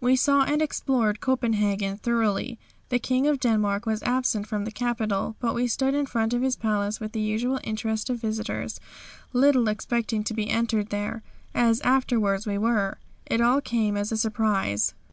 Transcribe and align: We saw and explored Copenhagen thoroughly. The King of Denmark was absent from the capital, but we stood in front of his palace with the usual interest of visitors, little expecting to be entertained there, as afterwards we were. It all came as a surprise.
We 0.00 0.16
saw 0.16 0.42
and 0.42 0.60
explored 0.60 1.20
Copenhagen 1.20 1.98
thoroughly. 1.98 2.58
The 2.88 2.98
King 2.98 3.28
of 3.28 3.38
Denmark 3.38 3.86
was 3.86 4.02
absent 4.02 4.48
from 4.48 4.64
the 4.64 4.72
capital, 4.72 5.36
but 5.38 5.54
we 5.54 5.68
stood 5.68 5.94
in 5.94 6.04
front 6.04 6.34
of 6.34 6.42
his 6.42 6.56
palace 6.56 6.98
with 6.98 7.12
the 7.12 7.20
usual 7.20 7.60
interest 7.62 8.10
of 8.10 8.16
visitors, 8.20 8.80
little 9.32 9.68
expecting 9.68 10.24
to 10.24 10.34
be 10.34 10.50
entertained 10.50 10.88
there, 10.90 11.22
as 11.54 11.80
afterwards 11.82 12.44
we 12.44 12.58
were. 12.58 12.98
It 13.26 13.40
all 13.40 13.60
came 13.60 13.96
as 13.96 14.10
a 14.10 14.16
surprise. 14.16 14.94